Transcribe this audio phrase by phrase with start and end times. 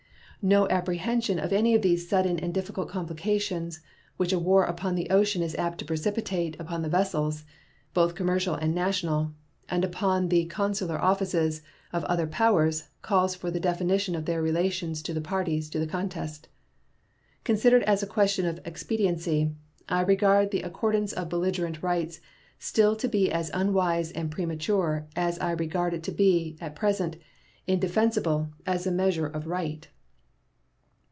[0.43, 3.79] No apprehension of any of those sudden and difficult complications
[4.17, 7.45] which a war upon the ocean is apt to precipitate upon the vessels,
[7.93, 9.35] both commercial and national,
[9.69, 11.61] and upon the consular officers
[11.93, 15.85] of other powers calls for the definition of their relations to the parties to the
[15.85, 16.47] contest.
[17.43, 19.51] Considered as a question of expediency,
[19.87, 22.19] I regard the accordance of belligerent rights
[22.57, 27.17] still to be as unwise and premature as I regard it to be, at present,
[27.67, 29.87] indefensible as a measure of right.